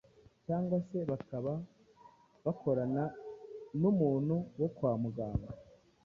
cyangwa 0.45 0.77
se 0.87 0.97
bakaba 1.09 1.53
bakorana 2.45 3.03
n'umuntu 3.79 4.35
wo 4.59 4.67
kwa 4.75 4.91
muganga 5.01 5.49